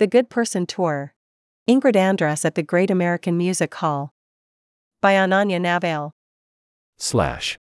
The 0.00 0.06
Good 0.06 0.30
Person 0.30 0.64
Tour. 0.64 1.12
Ingrid 1.68 1.94
Andress 1.94 2.46
at 2.46 2.54
the 2.54 2.62
Great 2.62 2.90
American 2.90 3.36
Music 3.36 3.74
Hall. 3.74 4.14
By 5.02 5.12
Ananya 5.12 5.60
Navail. 5.60 6.12
Slash. 6.96 7.58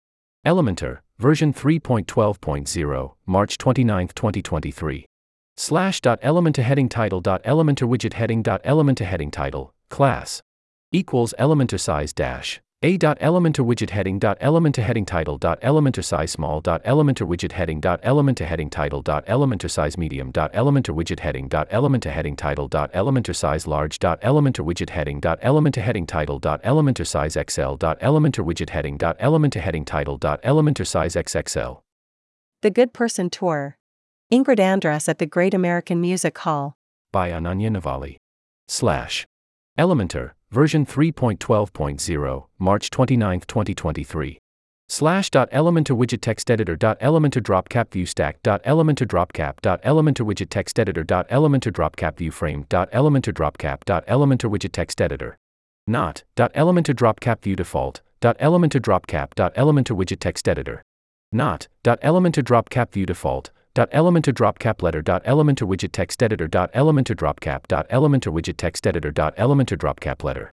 Elementor, 0.44 0.98
version 1.18 1.54
3.12.0, 1.54 3.14
March 3.24 3.56
29, 3.56 4.08
2023. 4.08 5.06
Slash 5.56 6.02
dot 6.02 6.20
Elementor 6.20 6.62
heading 6.62 6.90
title 6.90 7.22
dot 7.22 7.42
Elementor 7.44 7.88
widget 7.88 8.12
heading 8.12 8.42
dot 8.42 8.62
Elementor 8.64 9.06
heading 9.06 9.30
title, 9.30 9.72
class. 9.88 10.42
Equals 10.92 11.32
Elementor 11.38 11.80
size 11.80 12.12
dash. 12.12 12.60
A 12.82 12.98
dot 12.98 13.18
Elementor 13.20 13.64
widget 13.64 13.88
heading 13.88 14.20
Elementor 14.20 14.82
heading 14.82 15.06
title 15.06 15.38
Elementor 15.38 16.04
size 16.04 16.32
small 16.32 16.60
Elementor 16.60 17.26
widget 17.26 17.52
heading 17.52 17.80
Elementor 17.80 18.44
heading 18.44 18.68
title 18.68 19.00
Elementor 19.00 19.70
size 19.70 19.96
medium 19.96 20.30
Elementor 20.30 20.94
widget 20.94 21.20
heading 21.20 21.48
Elementor 21.48 22.12
heading 22.12 22.36
title 22.36 22.68
Elementor 22.68 23.34
size 23.34 23.66
large 23.66 23.98
Elementor 23.98 24.62
widget 24.62 24.90
heading 24.90 25.22
Elementor 25.22 25.80
heading 25.80 26.06
title 26.06 26.38
Elementor 26.38 27.06
size 27.06 27.32
XL 27.32 27.76
Elementor 27.80 28.44
widget 28.44 28.68
heading 28.68 28.98
Elementor 28.98 29.60
heading 29.62 29.86
title 29.86 30.18
Elementor 30.18 30.86
size 30.86 31.14
XXL. 31.14 31.80
The 32.60 32.70
Good 32.70 32.92
Person 32.92 33.30
Tour. 33.30 33.78
Ingrid 34.30 34.58
Andress 34.58 35.08
at 35.08 35.18
the 35.18 35.24
Great 35.24 35.54
American 35.54 36.02
Music 36.02 36.36
Hall. 36.36 36.76
By 37.10 37.30
Ananya 37.30 37.70
Navali. 37.70 38.16
Slash. 38.68 39.26
Elementor, 39.78 40.30
version 40.50 40.86
3.12.0, 40.86 42.46
March 42.58 42.88
29, 42.88 43.40
2023. 43.40 44.38
Slash 44.88 45.30
dot 45.30 45.50
Elementor 45.50 45.94
widget 45.98 46.22
text 46.22 46.50
editor 46.50 46.76
dot 46.76 46.98
Elementor 47.00 47.42
dropcap 47.42 47.90
view 47.90 48.06
stack 48.06 48.40
dot 48.42 48.62
Elementor 48.64 49.06
dropcap 49.06 49.60
Elementor 49.60 50.24
widget 50.24 50.48
text 50.48 50.78
editor 50.78 51.04
dot 51.04 51.28
Elementor 51.28 51.72
dropcap 51.72 52.16
view 52.16 52.30
frame 52.30 52.64
dot 52.70 52.90
Elementor 52.92 53.34
dropcap 53.34 53.84
Elementor 53.84 54.48
widget 54.50 54.72
text 54.72 55.02
editor. 55.02 55.36
Not 55.86 56.24
dot 56.36 56.54
Elementor 56.54 56.94
dropcap 56.94 57.42
view 57.42 57.56
default 57.56 58.00
dot 58.20 58.38
Elementor 58.38 58.80
dropcap 58.80 59.34
Elementor 59.34 59.94
widget 59.94 60.20
text 60.20 60.48
editor. 60.48 60.82
Not 61.32 61.68
dot 61.82 62.00
Elementor 62.00 62.42
dropcap 62.42 62.92
view 62.92 63.04
default 63.04 63.50
Elementor 63.76 64.32
dropcap 64.32 64.80
letter 64.80 65.02
Elementor 65.02 65.68
widget 65.68 65.92
text 65.92 66.22
editor 66.22 66.48
Elementor 66.48 67.14
dropcap 67.14 67.66
Elementor 67.90 68.32
widget 68.32 68.56
text 68.56 68.86
editor 68.86 69.12
Elementor 69.12 69.76
dropcap 69.76 70.24
letter. 70.24 70.50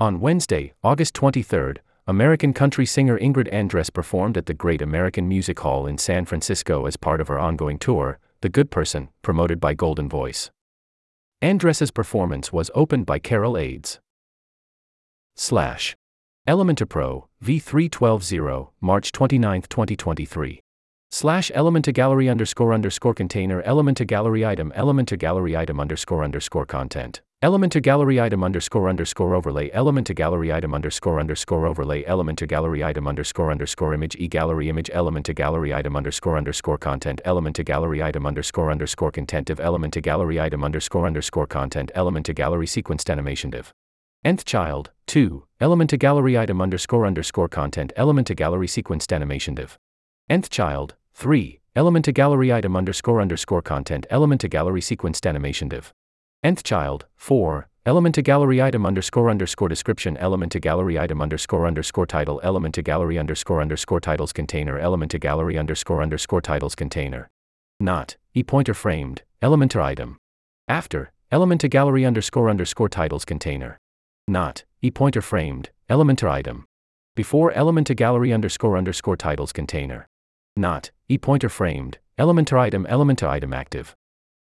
On 0.00 0.18
Wednesday, 0.18 0.72
August 0.82 1.14
23rd, 1.14 1.78
American 2.08 2.52
country 2.52 2.84
singer 2.84 3.16
Ingrid 3.16 3.52
Andress 3.52 3.92
performed 3.92 4.36
at 4.36 4.46
the 4.46 4.54
Great 4.54 4.82
American 4.82 5.28
Music 5.28 5.60
Hall 5.60 5.86
in 5.86 5.98
San 5.98 6.24
Francisco 6.24 6.86
as 6.86 6.96
part 6.96 7.20
of 7.20 7.28
her 7.28 7.38
ongoing 7.38 7.78
tour, 7.78 8.18
The 8.40 8.48
Good 8.48 8.72
Person, 8.72 9.08
promoted 9.22 9.60
by 9.60 9.74
Golden 9.74 10.08
Voice. 10.08 10.50
Andress's 11.40 11.92
performance 11.92 12.52
was 12.52 12.72
opened 12.74 13.06
by 13.06 13.20
Carol 13.20 13.56
Ades. 13.56 14.00
Slash. 15.36 15.94
Elementor 16.48 16.88
Pro, 16.88 17.28
V3120, 17.42 18.70
March 18.80 19.12
29, 19.12 19.62
2023. 19.62 20.63
Slash 21.16 21.52
Elementor 21.54 21.94
Gallery 21.94 22.28
underscore 22.28 22.74
underscore 22.74 23.14
container 23.14 23.62
Elementor 23.62 24.04
Gallery 24.04 24.44
item 24.44 24.72
Elementor 24.76 25.16
Gallery 25.16 25.56
item 25.56 25.78
underscore 25.78 26.24
underscore 26.24 26.66
content. 26.66 27.20
Elementor 27.40 27.80
Gallery 27.80 28.20
item 28.20 28.42
underscore 28.42 28.88
underscore 28.88 29.36
overlay 29.36 29.70
Elementor 29.70 30.16
Gallery 30.16 30.52
item 30.52 30.74
underscore 30.74 31.20
underscore 31.20 31.68
overlay 31.68 32.02
Elementor 32.02 32.48
Gallery 32.48 32.82
item 32.82 33.06
underscore 33.06 33.52
underscore 33.52 33.94
image 33.94 34.16
e 34.16 34.26
gallery 34.26 34.68
image 34.68 34.90
Elementor 34.92 35.36
Gallery 35.36 35.72
item 35.72 35.94
underscore 35.94 36.36
underscore 36.36 36.78
content 36.78 37.20
Elementor 37.24 37.64
Gallery 37.64 38.02
item 38.02 38.26
underscore 38.26 38.72
underscore 38.72 39.12
content 39.12 39.50
of 39.50 39.58
Elementor 39.58 40.02
Gallery 40.02 40.40
item 40.40 40.64
underscore 40.64 41.06
underscore 41.06 41.46
content 41.46 41.92
Elementor 41.94 42.34
Gallery 42.34 42.66
sequenced 42.66 43.08
animation 43.08 43.50
div. 43.50 43.72
Nth 44.24 44.44
child, 44.44 44.90
2, 45.06 45.44
Elementor 45.60 45.96
Gallery 45.96 46.36
item 46.36 46.60
underscore 46.60 47.06
underscore 47.06 47.48
content 47.48 47.92
Elementor 47.96 48.34
Gallery 48.34 48.66
sequenced 48.66 49.14
animation 49.14 49.54
div. 49.54 49.78
Nth 50.28 50.50
child, 50.50 50.96
3, 51.14 51.60
Elementor 51.76 52.12
Gallery 52.12 52.52
item 52.52 52.76
underscore 52.76 53.20
underscore 53.20 53.62
content 53.62 54.04
Elementor 54.10 54.50
Gallery 54.50 54.80
sequenced 54.80 55.26
animation 55.28 55.68
div. 55.68 55.92
Nth 56.42 56.64
child, 56.64 57.06
4, 57.14 57.68
Elementor 57.86 58.24
Gallery 58.24 58.60
item 58.60 58.84
underscore 58.84 59.30
underscore 59.30 59.68
description 59.68 60.16
Elementor 60.16 60.60
Gallery 60.60 60.98
item 60.98 61.22
underscore 61.22 61.66
underscore 61.66 62.04
title 62.06 62.40
Elementor 62.42 62.82
Gallery 62.82 63.16
underscore 63.16 63.60
underscore 63.62 64.00
titles 64.00 64.32
container 64.32 64.78
Elementor 64.80 65.20
Gallery 65.20 65.56
underscore 65.56 66.02
underscore 66.02 66.40
titles 66.40 66.74
container. 66.74 67.28
Not, 67.78 68.16
e 68.34 68.42
pointer 68.42 68.74
framed, 68.74 69.22
Elementor 69.40 69.82
item. 69.82 70.18
After, 70.66 71.12
Elementor 71.30 71.70
Gallery 71.70 72.04
underscore 72.04 72.50
underscore 72.50 72.88
titles 72.88 73.24
container. 73.24 73.78
Not, 74.26 74.64
e 74.82 74.90
pointer 74.90 75.22
framed, 75.22 75.70
Elementor 75.88 76.28
item. 76.28 76.64
Before 77.14 77.52
Elementor 77.52 77.94
Gallery 77.94 78.32
underscore 78.32 78.76
underscore 78.76 79.16
titles 79.16 79.52
container. 79.52 80.08
Not, 80.56 80.92
e 81.08 81.18
pointer 81.18 81.48
framed, 81.48 81.98
Elementor 82.16 82.58
item 82.58 82.86
Elementor 82.86 83.28
item 83.28 83.52
active. 83.52 83.94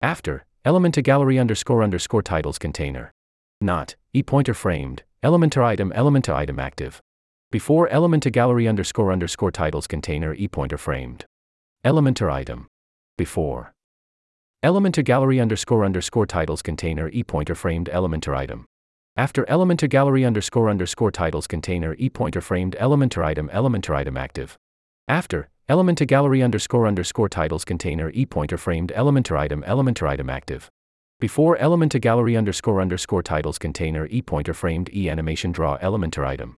After, 0.02 0.44
Elementor 0.64 1.04
Gallery 1.04 1.38
underscore 1.38 1.84
underscore 1.84 2.22
titles 2.22 2.58
container. 2.58 3.12
Not, 3.60 3.94
e 4.12 4.22
pointer 4.24 4.54
framed, 4.54 5.04
Elementor 5.22 5.62
item 5.62 5.92
Elementor 5.92 6.34
item 6.34 6.58
active. 6.58 7.00
Before 7.52 7.88
Elementor 7.88 8.32
Gallery 8.32 8.66
underscore 8.66 9.12
underscore 9.12 9.52
titles 9.52 9.86
container 9.86 10.34
e 10.34 10.48
pointer 10.48 10.78
framed. 10.78 11.26
Elementor 11.84 12.30
item. 12.30 12.66
Before. 13.16 13.72
Elementor 14.64 15.04
Gallery 15.04 15.40
underscore 15.40 15.84
underscore 15.84 16.26
titles 16.26 16.60
container 16.60 17.08
e 17.08 17.22
pointer 17.22 17.54
framed 17.54 17.88
Elementor 17.92 18.36
item. 18.36 18.66
After 19.16 19.44
Elementor 19.44 19.88
Gallery 19.88 20.24
underscore 20.24 20.68
underscore 20.68 21.10
titles 21.12 21.46
container 21.46 21.94
e 21.98 22.08
pointer 22.08 22.40
framed 22.40 22.76
Elementor 22.80 23.24
item 23.24 23.48
Elementor 23.50 23.94
item 23.94 24.16
active. 24.16 24.56
After 25.06 25.48
Elementor 25.70 26.04
Gallery 26.04 26.42
underscore 26.42 26.88
underscore 26.88 27.28
titles 27.28 27.64
container 27.64 28.10
e 28.12 28.26
pointer 28.26 28.58
framed 28.58 28.92
Elementor 28.96 29.38
item 29.38 29.62
Elementor 29.62 30.08
item 30.08 30.28
active. 30.28 30.68
Before 31.20 31.56
Elementor 31.58 32.00
Gallery 32.00 32.36
underscore 32.36 32.80
underscore 32.80 33.22
titles 33.22 33.56
container 33.56 34.08
e 34.10 34.20
pointer 34.20 34.52
framed 34.52 34.90
e 34.92 35.08
animation 35.08 35.52
draw 35.52 35.78
Elementor 35.78 36.26
item. 36.26 36.56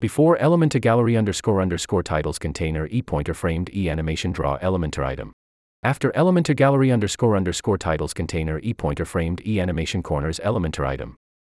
Before 0.00 0.38
Elementor 0.38 0.80
Gallery 0.80 1.14
underscore 1.14 1.60
underscore 1.60 2.02
titles 2.02 2.38
container 2.38 2.86
e 2.86 3.02
pointer 3.02 3.34
framed 3.34 3.68
e 3.74 3.90
animation 3.90 4.32
draw 4.32 4.56
Elementor 4.60 5.04
item. 5.04 5.34
After 5.82 6.10
Elementor 6.12 6.56
Gallery 6.56 6.90
underscore 6.90 7.36
underscore 7.36 7.76
titles 7.76 8.14
container 8.14 8.58
e 8.60 8.72
pointer 8.72 9.04
framed 9.04 9.42
e 9.46 9.60
animation 9.60 10.02
corners 10.02 10.40
Elementor 10.42 10.86
item. 10.86 11.16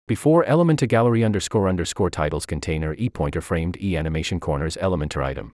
Before 0.07 0.43
Elementor 0.45 0.87
Gallery 0.87 1.23
underscore 1.23 1.69
underscore 1.69 2.09
titles 2.09 2.47
container 2.47 2.95
e 2.97 3.11
pointer 3.11 3.41
framed 3.41 3.77
e 3.79 3.95
animation 3.95 4.39
corners 4.39 4.75
Elementor 4.81 5.23
item. 5.23 5.51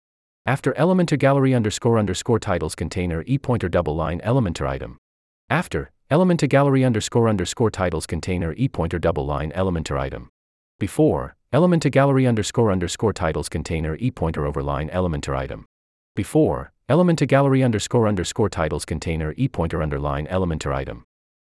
After 0.49 0.73
Elementor 0.79 1.19
Gallery 1.19 1.53
underscore 1.53 1.99
underscore 1.99 2.39
titles 2.39 2.75
container 2.75 3.23
e 3.27 3.37
pointer 3.37 3.69
double 3.69 3.95
line 3.95 4.19
Elementor 4.25 4.67
item. 4.67 4.97
After 5.51 5.91
Elementor 6.11 6.49
Gallery 6.49 6.87
underscore 6.87 7.29
underscore 7.29 7.71
titles 7.71 8.07
container 8.07 8.55
e 8.57 8.67
pointer 8.67 8.99
double 8.99 9.27
line 9.27 9.53
Elementor 9.53 10.01
item. 10.01 10.31
Before 10.81 11.37
Elementor 11.53 11.91
Gallery 11.91 12.27
underscore 12.27 12.73
underscore 12.73 13.13
titles 13.13 13.51
container 13.51 13.95
e 13.97 14.11
pointer 14.11 14.51
overline 14.51 14.91
Elementor 14.91 15.37
item. 15.37 15.67
Before 16.17 16.73
Elementor 16.89 17.29
Gallery 17.29 17.63
underscore 17.63 18.09
underscore 18.09 18.49
titles 18.49 18.87
container 18.87 19.35
e 19.37 19.49
pointer 19.49 19.83
underline 19.83 20.27
Elementor 20.29 20.75
item. 20.75 21.05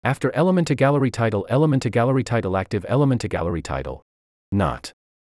After 0.03 0.31
Elementor 0.31 0.75
Gallery 0.75 1.11
title 1.11 1.45
Elementor 1.51 1.91
Gallery 1.91 2.23
title 2.23 2.57
active 2.57 2.83
Elementor 2.89 3.29
Gallery 3.29 3.61
title. 3.61 4.01
Not. 4.51 4.91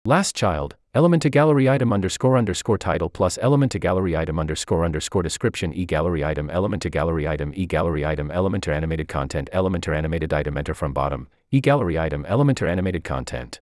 Last 0.09 0.35
child, 0.35 0.75
Elementor 0.95 1.29
Gallery 1.29 1.69
item 1.69 1.93
underscore 1.93 2.35
underscore 2.35 2.79
title 2.79 3.09
plus 3.09 3.37
Elementor 3.37 3.79
Gallery 3.79 4.17
item 4.17 4.39
underscore 4.39 4.83
underscore 4.83 5.21
description 5.21 5.71
e 5.71 5.85
gallery 5.85 6.25
item 6.25 6.47
Elementor 6.47 6.89
Gallery 6.89 7.27
item 7.27 7.53
e 7.55 7.67
gallery 7.67 8.03
item 8.03 8.29
Elementor 8.29 8.73
animated 8.73 9.07
content 9.07 9.51
Elementor 9.53 9.95
animated 9.95 10.33
item 10.33 10.57
enter 10.57 10.73
from 10.73 10.93
bottom 10.93 11.27
e 11.51 11.61
gallery 11.61 11.99
item 11.99 12.25
Elementor 12.25 12.67
animated 12.67 13.03
content 13.03 13.59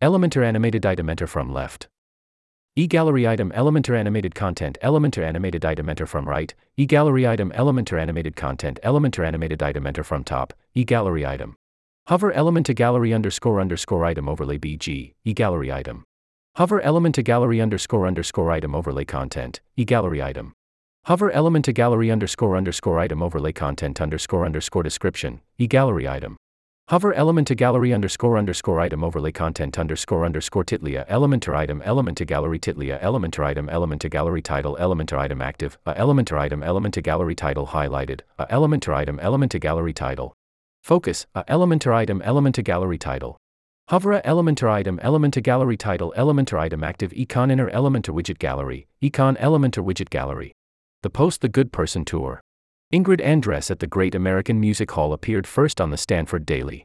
Elementor 0.00 0.42
animated 0.42 0.86
item 0.86 1.10
enter 1.10 1.26
from 1.26 1.52
left 1.52 1.88
e 2.74 2.86
gallery 2.86 3.28
item 3.28 3.50
Elementor 3.50 3.94
animated 3.94 4.34
content 4.34 4.78
Elementor 4.82 5.22
animated 5.22 5.62
item 5.62 5.90
enter 5.90 6.06
from 6.06 6.26
right 6.26 6.54
e 6.74 6.86
gallery 6.86 7.26
item 7.26 7.50
Elementor 7.50 8.00
animated 8.00 8.34
content 8.34 8.80
Elementor 8.82 9.26
animated 9.26 9.62
item 9.62 9.86
enter 9.86 10.02
from 10.02 10.24
top 10.24 10.54
e 10.74 10.84
gallery 10.84 11.26
item 11.26 11.54
Hover 12.08 12.32
Elementor 12.32 12.74
Gallery 12.74 13.14
underscore 13.14 13.60
underscore 13.60 14.04
item 14.04 14.28
overlay 14.28 14.58
BG, 14.58 15.14
e 15.24 15.32
gallery 15.32 15.70
item. 15.70 16.02
Hover 16.56 16.80
Elementor 16.80 17.22
Gallery 17.22 17.60
underscore 17.60 18.08
underscore 18.08 18.50
item 18.50 18.74
overlay 18.74 19.04
content, 19.04 19.60
e 19.76 19.84
gallery 19.84 20.20
item. 20.20 20.52
Hover 21.04 21.30
Elementor 21.30 21.72
Gallery 21.72 22.10
underscore 22.10 22.56
underscore 22.56 22.98
item 22.98 23.22
overlay 23.22 23.52
content 23.52 24.00
underscore 24.00 24.44
underscore 24.44 24.82
description, 24.82 25.42
e 25.58 25.68
gallery 25.68 26.08
item. 26.08 26.36
Hover 26.88 27.14
Elementor 27.14 27.56
Gallery 27.56 27.92
underscore 27.94 28.36
underscore 28.36 28.80
item 28.80 29.04
overlay 29.04 29.30
content 29.30 29.78
underscore 29.78 30.24
underscore 30.24 30.64
titlia 30.64 31.08
Elementor 31.08 31.54
item 31.54 31.80
Elementor 31.82 32.26
Gallery 32.26 32.58
titlia 32.58 33.00
Elementor 33.00 33.46
item 33.46 33.68
Elementor 33.68 34.10
Gallery 34.10 34.42
title 34.42 34.76
Elementor 34.80 35.18
item 35.18 35.40
active 35.40 35.78
a 35.86 35.94
Elementor 35.94 36.36
item 36.36 36.62
Elementor 36.62 37.02
Gallery 37.04 37.36
title 37.36 37.68
highlighted 37.68 38.22
a 38.40 38.46
Elementor 38.46 38.92
item 38.92 39.18
Elementor 39.18 39.60
Gallery 39.60 39.92
title 39.92 40.34
Focus, 40.82 41.26
a 41.32 41.44
Elementor 41.44 41.94
item 41.94 42.20
Elementor 42.22 42.64
gallery 42.64 42.98
title. 42.98 43.36
Hover 43.88 44.14
a 44.14 44.22
Elementor 44.22 44.68
item 44.68 44.98
Elementor 44.98 45.40
gallery 45.40 45.76
title 45.76 46.12
Elementor 46.16 46.58
item 46.58 46.82
active 46.82 47.12
econ 47.12 47.52
inner 47.52 47.70
Elementor 47.70 48.12
widget 48.12 48.38
gallery, 48.40 48.88
econ 49.00 49.38
Elementor 49.38 49.84
widget 49.84 50.10
gallery. 50.10 50.50
The 51.02 51.10
post 51.10 51.40
The 51.40 51.48
Good 51.48 51.72
Person 51.72 52.04
Tour. 52.04 52.40
Ingrid 52.92 53.20
Andress 53.24 53.70
at 53.70 53.78
the 53.78 53.86
Great 53.86 54.16
American 54.16 54.58
Music 54.58 54.90
Hall 54.90 55.12
appeared 55.12 55.46
first 55.46 55.80
on 55.80 55.90
the 55.90 55.96
Stanford 55.96 56.44
Daily. 56.44 56.84